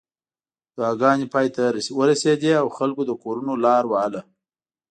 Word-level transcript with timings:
دعاګانې 0.75 1.25
پای 1.33 1.47
ته 1.55 1.61
ورسېدې 1.99 2.51
او 2.61 2.67
خلکو 2.77 3.01
د 3.05 3.11
کورونو 3.23 3.53
لار 3.65 3.83
وهله. 3.87 4.21